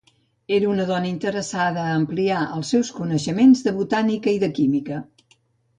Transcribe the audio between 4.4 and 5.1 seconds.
de química.